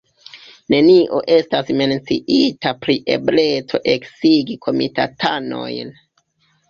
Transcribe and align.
Nenio 0.73 1.19
estas 1.33 1.69
menciita 1.81 2.73
pri 2.85 2.95
ebleco 3.17 3.83
eksigi 3.97 4.57
komitatanojn. 4.67 5.95